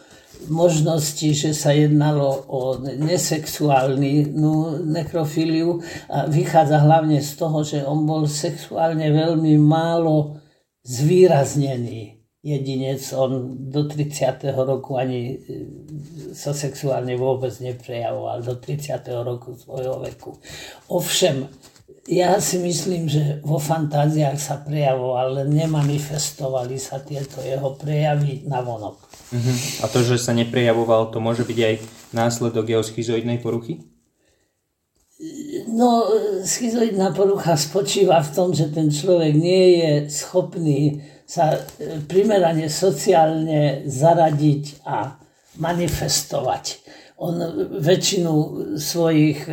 možnosti, 0.50 1.32
že 1.32 1.54
sa 1.54 1.70
jednalo 1.70 2.44
o 2.50 2.82
nesexuálnu 2.82 4.82
nekrofíliu 4.90 5.80
a 6.10 6.26
vychádza 6.26 6.82
hlavne 6.82 7.22
z 7.22 7.30
toho, 7.38 7.62
že 7.62 7.86
on 7.86 8.04
bol 8.04 8.26
sexuálne 8.26 9.06
veľmi 9.10 9.54
málo 9.58 10.42
zvýraznený 10.82 12.25
jedinec, 12.46 13.02
on 13.18 13.58
do 13.58 13.90
30. 13.90 14.54
roku 14.54 14.94
ani 14.94 15.34
e, 15.34 15.36
sa 16.30 16.54
sexuálne 16.54 17.18
vôbec 17.18 17.50
neprejavoval, 17.58 18.46
do 18.46 18.54
30. 18.54 19.02
roku 19.26 19.58
svojho 19.58 19.98
veku. 20.06 20.38
Ovšem, 20.86 21.50
ja 22.06 22.38
si 22.38 22.62
myslím, 22.62 23.10
že 23.10 23.42
vo 23.42 23.58
fantáziách 23.58 24.38
sa 24.38 24.62
prejavoval, 24.62 25.42
ale 25.42 25.50
nemanifestovali 25.50 26.78
sa 26.78 27.02
tieto 27.02 27.42
jeho 27.42 27.74
prejavy 27.74 28.46
na 28.46 28.62
vonok. 28.62 29.02
Uh-huh. 29.34 29.56
A 29.82 29.90
to, 29.90 30.06
že 30.06 30.22
sa 30.22 30.30
neprejavoval, 30.30 31.10
to 31.10 31.18
môže 31.18 31.42
byť 31.42 31.58
aj 31.58 31.74
následok 32.14 32.70
jeho 32.70 32.86
schizoidnej 32.86 33.42
poruchy? 33.42 33.82
No, 35.66 36.06
schizoidná 36.46 37.10
porucha 37.10 37.58
spočíva 37.58 38.22
v 38.22 38.30
tom, 38.30 38.48
že 38.54 38.70
ten 38.70 38.92
človek 38.92 39.34
nie 39.34 39.82
je 39.82 39.92
schopný 40.12 41.02
sa 41.26 41.58
e, 41.58 41.60
primerane 42.06 42.70
sociálne 42.70 43.82
zaradiť 43.84 44.86
a 44.86 45.18
manifestovať. 45.58 46.86
On 47.18 47.34
väčšinu 47.80 48.32
svojich 48.76 49.48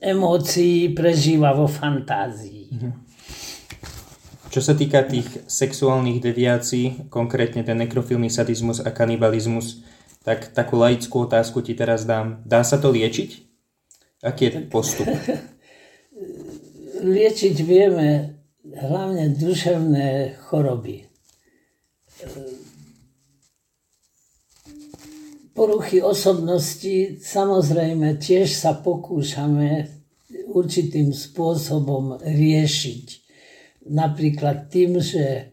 emócií 0.00 0.90
prežíva 0.90 1.54
vo 1.54 1.70
fantázii. 1.70 2.64
Mhm. 2.74 2.90
Čo 4.52 4.60
sa 4.60 4.76
týka 4.76 5.00
tých 5.08 5.48
sexuálnych 5.48 6.20
deviácií, 6.20 7.08
konkrétne 7.08 7.64
ten 7.64 7.80
nekrofilný 7.80 8.28
sadizmus 8.28 8.84
a 8.84 8.92
kanibalizmus, 8.92 9.80
tak 10.28 10.52
takú 10.52 10.76
laickú 10.76 11.24
otázku 11.24 11.64
ti 11.64 11.72
teraz 11.72 12.04
dám. 12.04 12.44
Dá 12.44 12.60
sa 12.60 12.76
to 12.76 12.92
liečiť? 12.92 13.30
Aký 14.22 14.52
je 14.52 14.60
postup? 14.68 15.08
Liečiť 17.02 17.56
vieme 17.64 18.41
hlavne 18.64 19.34
duševné 19.34 20.38
choroby. 20.46 21.06
Poruchy 25.52 26.00
osobnosti 26.00 27.20
samozrejme 27.20 28.16
tiež 28.16 28.48
sa 28.48 28.72
pokúšame 28.78 29.90
určitým 30.48 31.12
spôsobom 31.12 32.22
riešiť. 32.22 33.06
Napríklad 33.92 34.70
tým, 34.70 35.02
že 35.02 35.24
e, 35.26 35.44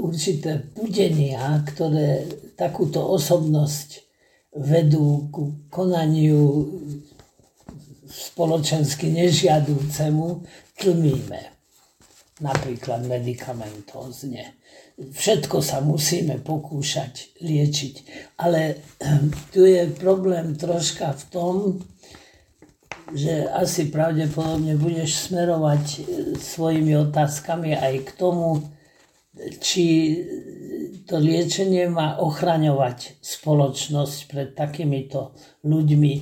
určité 0.00 0.58
pudenia, 0.72 1.60
ktoré 1.62 2.26
takúto 2.56 3.04
osobnosť 3.12 4.02
vedú 4.56 5.28
ku 5.30 5.68
konaniu 5.68 6.72
spoločensky 8.08 9.12
nežiadúcemu, 9.12 10.42
tlmíme 10.80 11.51
napríklad 12.42 13.06
medicamentózne. 13.06 14.58
Všetko 14.98 15.62
sa 15.64 15.80
musíme 15.80 16.42
pokúšať 16.42 17.38
liečiť. 17.40 17.94
Ale 18.42 18.82
tu 19.54 19.64
je 19.64 19.88
problém 19.94 20.58
troška 20.58 21.16
v 21.16 21.24
tom, 21.32 21.54
že 23.12 23.48
asi 23.50 23.92
pravdepodobne 23.92 24.76
budeš 24.76 25.28
smerovať 25.28 25.84
e, 25.84 26.00
svojimi 26.40 26.96
otázkami 26.96 27.76
aj 27.76 27.94
k 28.08 28.10
tomu, 28.16 28.72
či 29.60 30.16
to 31.08 31.16
liečenie 31.20 31.88
má 31.88 32.20
ochraňovať 32.20 33.20
spoločnosť 33.20 34.16
pred 34.28 34.48
takýmito 34.56 35.36
ľuďmi. 35.64 36.12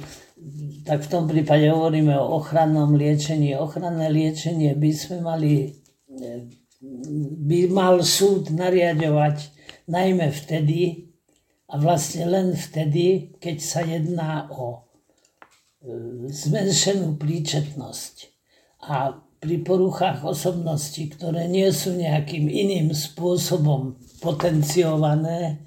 Tak 0.89 1.05
v 1.05 1.11
tom 1.11 1.25
prípade 1.29 1.69
hovoríme 1.69 2.17
o 2.17 2.41
ochrannom 2.41 2.97
liečení. 2.97 3.55
Ochranné 3.55 4.09
liečenie 4.09 4.73
by 4.75 4.91
sme 4.91 5.19
mali 5.21 5.80
by 7.41 7.61
mal 7.73 8.01
súd 8.01 8.53
nariadovať 8.53 9.53
najmä 9.89 10.33
vtedy, 10.33 11.11
a 11.71 11.79
vlastne 11.79 12.27
len 12.27 12.49
vtedy, 12.59 13.39
keď 13.39 13.57
sa 13.63 13.81
jedná 13.87 14.51
o 14.51 14.75
e, 14.75 14.79
zmenšenú 16.27 17.15
príčetnosť. 17.15 18.15
A 18.91 19.15
pri 19.39 19.63
poruchách 19.63 20.27
osobnosti, 20.27 20.99
ktoré 20.99 21.47
nie 21.47 21.71
sú 21.71 21.95
nejakým 21.95 22.51
iným 22.51 22.91
spôsobom 22.91 23.97
potenciované, 24.19 25.63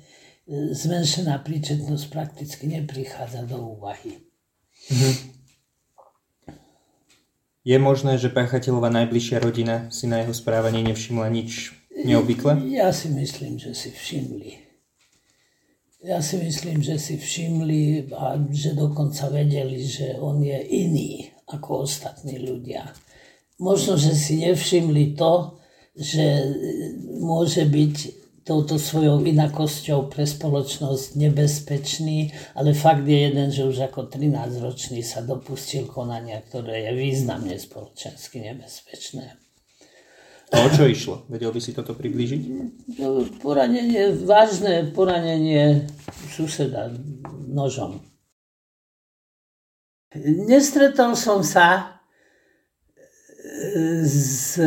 zmenšená 0.52 1.40
príčetnosť 1.40 2.06
prakticky 2.12 2.68
neprichádza 2.68 3.48
do 3.48 3.80
úvahy. 3.80 4.20
Mhm. 4.92 5.43
Je 7.64 7.80
možné, 7.80 8.20
že 8.20 8.28
páchateľová 8.28 8.92
najbližšia 8.92 9.40
rodina 9.40 9.88
si 9.88 10.04
na 10.04 10.20
jeho 10.20 10.36
správanie 10.36 10.84
nevšimla 10.84 11.32
nič 11.32 11.72
neobvykle? 11.96 12.60
Ja 12.68 12.92
si 12.92 13.08
myslím, 13.08 13.56
že 13.56 13.72
si 13.72 13.96
všimli. 13.96 14.60
Ja 16.04 16.20
si 16.20 16.36
myslím, 16.44 16.84
že 16.84 17.00
si 17.00 17.16
všimli 17.16 18.12
a 18.12 18.36
že 18.52 18.76
dokonca 18.76 19.32
vedeli, 19.32 19.80
že 19.80 20.20
on 20.20 20.44
je 20.44 20.60
iný 20.60 21.32
ako 21.48 21.88
ostatní 21.88 22.44
ľudia. 22.44 22.92
Možno, 23.64 23.96
že 23.96 24.12
si 24.12 24.44
nevšimli 24.44 25.16
to, 25.16 25.56
že 25.96 26.44
môže 27.24 27.64
byť 27.64 28.23
touto 28.44 28.76
svojou 28.76 29.24
inakosťou 29.24 30.12
pre 30.12 30.28
spoločnosť 30.28 31.16
nebezpečný, 31.16 32.36
ale 32.60 32.76
fakt 32.76 33.08
je 33.08 33.32
jeden, 33.32 33.48
že 33.56 33.64
už 33.64 33.88
ako 33.88 34.12
13-ročný 34.12 35.00
sa 35.00 35.24
dopustil 35.24 35.88
konania, 35.88 36.44
ktoré 36.44 36.88
je 36.88 36.92
významne 36.92 37.56
spoločensky 37.56 38.44
nebezpečné. 38.44 39.40
A 40.54 40.56
o 40.60 40.70
čo 40.70 40.86
išlo? 40.86 41.26
Vedel 41.32 41.50
by 41.50 41.58
si 41.64 41.74
toto 41.74 41.98
priblížiť? 41.98 42.42
Poranenie, 43.42 44.14
vážne 44.22 44.92
poranenie 44.94 45.90
suseda 46.30 46.94
nožom. 47.50 48.04
Nestretol 50.46 51.18
som 51.18 51.42
sa 51.42 51.98
e, 53.42 54.06
s 54.06 54.62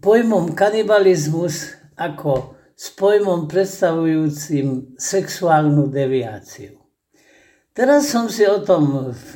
pojmom 0.00 0.56
kanibalizmus 0.56 1.81
ako 2.10 2.58
s 2.74 2.90
pojmom 2.98 3.46
predstavujúcim 3.46 4.98
sexuálnu 4.98 5.86
deviáciu. 5.86 6.80
Teraz 7.70 8.10
som 8.10 8.26
si 8.26 8.42
o 8.44 8.58
tom 8.60 9.14
v 9.14 9.32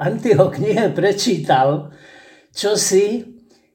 Antiho 0.00 0.48
knihe 0.48 0.90
prečítal, 0.96 1.92
čo 2.50 2.74
si 2.74 3.32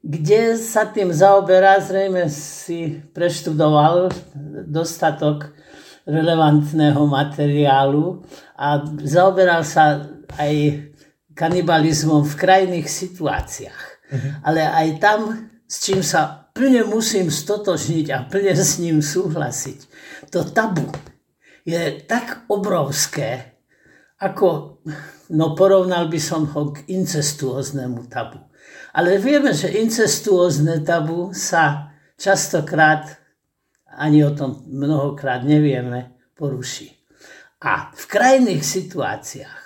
kde 0.08 0.56
sa 0.56 0.88
tým 0.88 1.12
zaoberá, 1.12 1.84
zrejme 1.84 2.32
si 2.32 3.04
preštudoval 3.12 4.08
dostatok 4.64 5.52
relevantného 6.08 7.04
materiálu 7.04 8.24
a 8.56 8.88
zaoberal 9.04 9.68
sa 9.68 10.08
aj 10.40 10.88
kanibalizmom 11.36 12.24
v 12.24 12.34
krajných 12.40 12.88
situáciách. 12.88 13.84
Uh-huh. 14.08 14.32
Ale 14.48 14.64
aj 14.64 14.88
tam, 15.04 15.20
s 15.68 15.84
čím 15.84 16.00
sa 16.00 16.47
plne 16.58 16.82
musím 16.90 17.30
stotožniť 17.30 18.06
a 18.10 18.26
plne 18.26 18.58
s 18.58 18.82
ním 18.82 19.06
súhlasiť, 19.06 19.80
to 20.34 20.42
tabu 20.50 20.90
je 21.62 22.02
tak 22.10 22.50
obrovské, 22.50 23.60
ako, 24.18 24.82
no 25.38 25.54
porovnal 25.54 26.10
by 26.10 26.18
som 26.18 26.50
ho 26.50 26.74
k 26.74 26.90
incestuóznemu 26.90 28.10
tabu. 28.10 28.42
Ale 28.98 29.22
vieme, 29.22 29.54
že 29.54 29.78
incestuózne 29.78 30.82
tabu 30.82 31.30
sa 31.38 31.94
častokrát, 32.18 33.22
ani 33.94 34.26
o 34.26 34.34
tom 34.34 34.66
mnohokrát 34.66 35.46
nevieme, 35.46 36.18
poruší. 36.34 36.98
A 37.62 37.94
v 37.94 38.04
krajných 38.10 38.66
situáciách, 38.66 39.64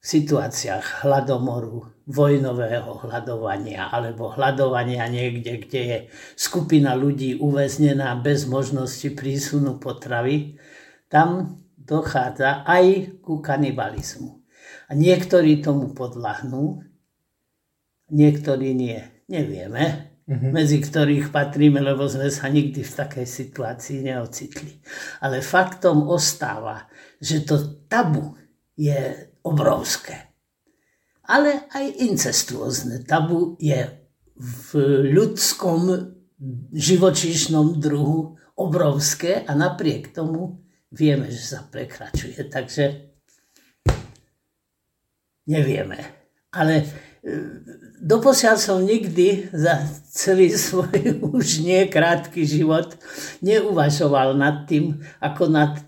v 0.00 0.04
situáciách 0.04 1.08
hladomoru, 1.08 1.88
vojnového 2.08 3.04
hľadovania 3.04 3.92
alebo 3.92 4.32
hľadovania 4.32 5.04
niekde, 5.12 5.60
kde 5.60 5.80
je 5.84 5.98
skupina 6.40 6.96
ľudí 6.96 7.36
uväznená 7.36 8.16
bez 8.24 8.48
možnosti 8.48 9.12
prísunu 9.12 9.76
potravy, 9.76 10.56
tam 11.12 11.60
dochádza 11.76 12.64
aj 12.64 13.20
ku 13.20 13.44
kanibalizmu. 13.44 14.40
A 14.88 14.96
niektorí 14.96 15.60
tomu 15.60 15.92
podľahnú, 15.92 16.80
niektorí 18.08 18.72
nie. 18.72 19.00
Nevieme, 19.28 20.16
uh-huh. 20.24 20.48
medzi 20.48 20.80
ktorých 20.80 21.28
patríme, 21.28 21.84
lebo 21.84 22.08
sme 22.08 22.32
sa 22.32 22.48
nikdy 22.48 22.80
v 22.80 22.96
takej 23.04 23.28
situácii 23.28 24.08
neocitli. 24.08 24.80
Ale 25.20 25.44
faktom 25.44 26.08
ostáva, 26.08 26.88
že 27.20 27.44
to 27.44 27.84
tabu 27.84 28.32
je 28.72 29.28
obrovské. 29.44 30.27
Ale 31.28 31.68
aj 31.68 31.86
incestuózne 32.08 33.04
tabu 33.04 33.54
je 33.60 33.84
v 34.38 34.68
ľudskom 35.12 36.14
živočíšnom 36.72 37.76
druhu 37.76 38.38
obrovské 38.56 39.44
a 39.44 39.52
napriek 39.52 40.16
tomu 40.16 40.64
vieme, 40.88 41.28
že 41.28 41.42
sa 41.44 41.60
prekračuje. 41.68 42.40
Takže 42.48 42.84
nevieme. 45.46 46.00
Ale 46.48 46.88
Doposiaľ 47.98 48.56
som 48.62 48.86
nikdy 48.86 49.50
za 49.50 49.82
celý 50.06 50.54
svoj 50.70 51.18
už 51.34 51.66
nie 51.66 51.90
krátky 51.90 52.46
život 52.46 52.94
neuvažoval 53.42 54.38
nad 54.38 54.70
tým, 54.70 55.02
ako, 55.18 55.50
nad, 55.50 55.82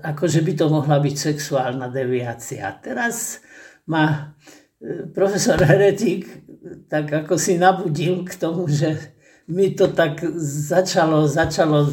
ako 0.00 0.24
že 0.24 0.40
by 0.40 0.52
to 0.56 0.66
mohla 0.72 0.98
byť 0.98 1.14
sexuálna 1.14 1.92
deviácia. 1.92 2.72
Teraz 2.80 3.44
ma 3.86 4.34
e, 4.78 5.10
profesor 5.14 5.58
Heretik 5.58 6.42
tak 6.88 7.12
ako 7.12 7.34
si 7.38 7.58
nabudil 7.58 8.22
k 8.24 8.32
tomu, 8.38 8.68
že 8.70 9.16
mi 9.50 9.74
to 9.74 9.90
tak 9.90 10.22
začalo, 10.70 11.26
začalo 11.26 11.90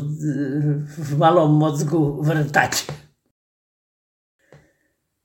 v 0.85 1.11
malom 1.17 1.49
mozgu 1.49 2.21
vrtať. 2.21 2.85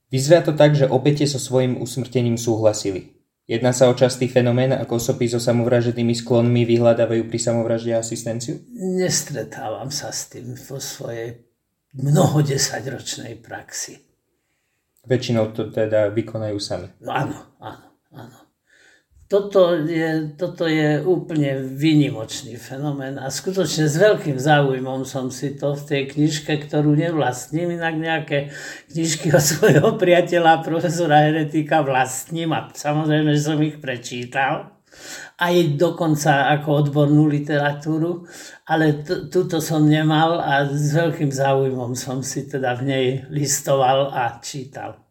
Vyzvia 0.09 0.41
to 0.41 0.55
tak, 0.55 0.73
že 0.73 0.89
obete 0.89 1.27
so 1.27 1.37
svojím 1.37 1.81
usmrtením 1.81 2.39
súhlasili. 2.39 3.13
Jedná 3.45 3.77
sa 3.77 3.91
o 3.91 3.93
častý 3.93 4.25
fenomén, 4.25 4.73
ako 4.73 4.97
osoby 4.97 5.29
so 5.29 5.37
samovražednými 5.37 6.17
sklonmi 6.17 6.65
vyhľadávajú 6.65 7.29
pri 7.29 7.37
samovražde 7.37 7.93
asistenciu? 7.93 8.57
Nestretávam 8.73 9.93
sa 9.93 10.09
s 10.09 10.33
tým 10.33 10.57
vo 10.57 10.81
svojej 10.81 11.45
mnoho 11.93 12.41
desaťročnej 12.41 13.37
praxi. 13.45 14.04
Väčšinou 15.05 15.53
to 15.53 15.69
teda 15.69 16.09
vykonajú 16.09 16.57
sami. 16.57 16.89
No, 17.01 17.13
áno, 17.13 17.37
áno, 17.61 17.85
áno 18.13 18.45
toto 19.25 19.73
je, 19.73 20.37
toto 20.37 20.69
je 20.69 21.01
úplne 21.01 21.57
výnimočný 21.57 22.61
fenomén 22.61 23.17
a 23.17 23.33
skutočne 23.33 23.89
s 23.89 23.97
veľkým 23.97 24.37
záujmom 24.37 25.01
som 25.01 25.33
si 25.33 25.57
to 25.57 25.73
v 25.73 25.81
tej 25.81 26.01
knižke, 26.13 26.53
ktorú 26.69 26.93
nevlastním, 26.93 27.73
inak 27.73 27.97
nejaké 27.97 28.53
knižky 28.93 29.33
od 29.33 29.41
svojho 29.57 29.97
priateľa 29.97 30.61
profesora 30.61 31.25
Heretika 31.25 31.81
vlastním 31.81 32.53
a 32.53 32.69
samozrejme, 32.69 33.33
že 33.33 33.41
som 33.41 33.57
ich 33.65 33.81
prečítal 33.81 34.74
aj 35.35 35.75
dokonca 35.75 36.51
ako 36.55 36.87
odbornú 36.87 37.27
literatúru, 37.27 38.23
ale 38.67 39.03
túto 39.05 39.59
som 39.59 39.83
nemal 39.83 40.39
a 40.39 40.63
s 40.67 40.95
veľkým 40.95 41.31
záujmom 41.31 41.91
som 41.93 42.23
si 42.23 42.47
teda 42.47 42.75
v 42.79 42.81
nej 42.87 43.07
listoval 43.27 44.15
a 44.15 44.39
čítal. 44.39 45.05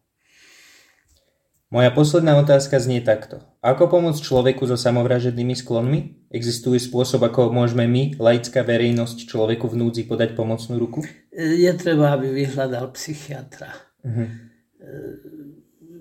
Moja 1.73 1.91
posledná 1.91 2.37
otázka 2.39 2.77
znie 2.77 3.01
takto. 3.01 3.41
Ako 3.59 3.89
pomôcť 3.89 4.21
človeku 4.21 4.69
so 4.69 4.77
samovražednými 4.77 5.57
sklonmi? 5.57 6.29
Existuje 6.29 6.77
spôsob, 6.77 7.25
ako 7.25 7.49
môžeme 7.49 7.89
my, 7.89 8.15
laická 8.21 8.61
verejnosť, 8.61 9.25
človeku 9.25 9.67
v 9.73 9.83
núdzi 9.83 10.05
podať 10.05 10.37
pomocnú 10.37 10.77
ruku? 10.77 11.01
Je 11.33 11.67
treba, 11.73 12.13
aby 12.13 12.31
vyhľadal 12.31 12.93
psychiatra. 12.93 13.73
Uh-huh. 14.05 14.29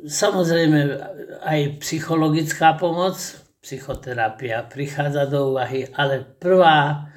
Samozrejme, 0.04 0.78
aj 1.42 1.80
psychologická 1.80 2.76
pomoc, 2.76 3.16
psychoterapia 3.64 4.68
prichádza 4.68 5.24
do 5.24 5.56
úvahy, 5.56 5.88
ale 5.96 6.20
prvá 6.20 7.08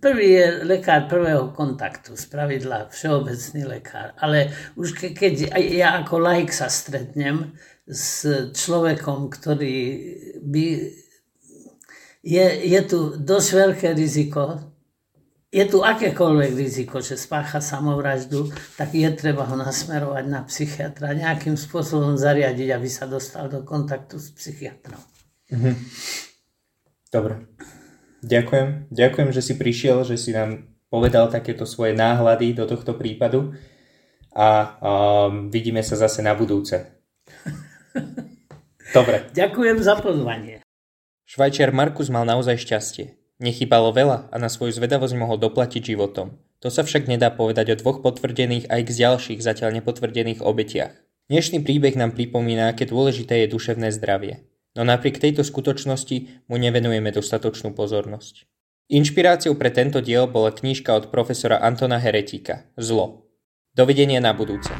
Prvý 0.00 0.38
je 0.38 0.46
lekár 0.70 1.10
prvého 1.10 1.50
kontaktu, 1.50 2.14
z 2.14 2.30
pravidla 2.30 2.86
všeobecný 2.94 3.62
lekár. 3.66 4.14
Ale 4.22 4.54
už 4.78 4.94
ke, 4.94 5.10
keď 5.10 5.50
ja 5.58 5.98
ako 5.98 6.22
laik 6.22 6.54
sa 6.54 6.70
stretnem 6.70 7.58
s 7.82 8.22
človekom, 8.54 9.26
ktorý 9.34 9.76
by... 10.46 10.64
Je, 12.22 12.46
je 12.70 12.80
tu 12.86 13.18
dosť 13.18 13.48
veľké 13.50 13.88
riziko, 13.98 14.73
je 15.54 15.64
tu 15.70 15.86
akékoľvek 15.86 16.52
riziko, 16.58 16.98
že 16.98 17.14
spácha 17.14 17.62
samovraždu, 17.62 18.50
tak 18.74 18.90
je 18.90 19.06
treba 19.14 19.46
ho 19.46 19.54
nasmerovať 19.54 20.24
na 20.26 20.42
psychiatra, 20.50 21.14
nejakým 21.14 21.54
spôsobom 21.54 22.18
zariadiť, 22.18 22.74
aby 22.74 22.90
sa 22.90 23.06
dostal 23.06 23.46
do 23.46 23.62
kontaktu 23.62 24.18
s 24.18 24.34
psychiatrom. 24.34 24.98
Mhm. 25.54 25.72
Dobre. 27.14 27.46
Ďakujem. 28.26 28.90
Ďakujem, 28.90 29.28
že 29.30 29.42
si 29.44 29.54
prišiel, 29.54 30.02
že 30.02 30.18
si 30.18 30.34
nám 30.34 30.66
povedal 30.90 31.30
takéto 31.30 31.62
svoje 31.70 31.94
náhľady 31.94 32.58
do 32.58 32.66
tohto 32.66 32.98
prípadu 32.98 33.54
a 34.34 34.74
um, 34.82 35.52
vidíme 35.54 35.84
sa 35.86 35.94
zase 35.94 36.18
na 36.26 36.34
budúce. 36.34 36.98
Dobre. 38.96 39.30
Ďakujem 39.30 39.78
za 39.78 39.94
pozvanie. 40.02 40.66
Švajčiar 41.30 41.70
Markus 41.70 42.10
mal 42.10 42.26
naozaj 42.26 42.58
šťastie. 42.58 43.23
Nechybalo 43.42 43.90
veľa 43.90 44.30
a 44.30 44.36
na 44.38 44.46
svoju 44.46 44.70
zvedavosť 44.78 45.18
mohol 45.18 45.42
doplatiť 45.42 45.82
životom. 45.82 46.38
To 46.62 46.70
sa 46.70 46.86
však 46.86 47.10
nedá 47.10 47.34
povedať 47.34 47.74
o 47.74 47.78
dvoch 47.78 47.98
potvrdených 47.98 48.70
a 48.70 48.78
x 48.78 48.94
ďalších 48.94 49.42
zatiaľ 49.42 49.82
nepotvrdených 49.82 50.38
obetiach. 50.38 50.94
Dnešný 51.26 51.66
príbeh 51.66 51.98
nám 51.98 52.14
pripomína, 52.14 52.70
aké 52.70 52.86
dôležité 52.86 53.42
je 53.42 53.50
duševné 53.50 53.90
zdravie. 53.90 54.46
No 54.78 54.86
napriek 54.86 55.18
tejto 55.18 55.42
skutočnosti 55.42 56.46
mu 56.46 56.56
nevenujeme 56.62 57.10
dostatočnú 57.10 57.74
pozornosť. 57.74 58.46
Inšpiráciou 58.92 59.58
pre 59.58 59.74
tento 59.74 59.98
diel 59.98 60.30
bola 60.30 60.54
knižka 60.54 60.94
od 60.94 61.10
profesora 61.10 61.58
Antona 61.58 61.98
Heretika 61.98 62.70
Zlo. 62.78 63.26
Dovidenia 63.74 64.22
na 64.22 64.30
budúce. 64.30 64.70